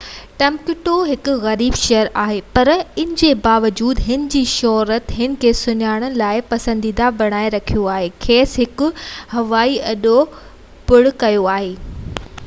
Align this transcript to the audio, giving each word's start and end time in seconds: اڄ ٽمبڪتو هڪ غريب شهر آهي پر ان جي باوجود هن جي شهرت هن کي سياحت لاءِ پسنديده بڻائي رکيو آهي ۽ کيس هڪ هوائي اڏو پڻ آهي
اڄ 0.03 0.37
ٽمبڪتو 0.41 0.93
هڪ 1.07 1.33
غريب 1.41 1.75
شهر 1.79 2.07
آهي 2.21 2.37
پر 2.55 2.71
ان 3.01 3.11
جي 3.21 3.27
باوجود 3.43 4.01
هن 4.05 4.23
جي 4.35 4.41
شهرت 4.53 5.13
هن 5.19 5.35
کي 5.45 5.51
سياحت 5.61 6.17
لاءِ 6.23 6.41
پسنديده 6.55 7.11
بڻائي 7.21 7.53
رکيو 7.59 7.85
آهي 7.99 8.09
۽ 8.09 8.19
کيس 8.27 8.57
هڪ 8.65 8.89
هوائي 9.37 9.79
اڏو 9.93 10.19
پڻ 10.93 11.09
آهي 11.55 11.73